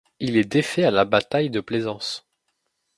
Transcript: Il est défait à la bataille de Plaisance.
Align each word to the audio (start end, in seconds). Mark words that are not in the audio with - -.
Il 0.19 0.35
est 0.35 0.45
défait 0.51 0.83
à 0.85 0.89
la 0.89 1.05
bataille 1.05 1.51
de 1.51 1.61
Plaisance. 1.61 2.27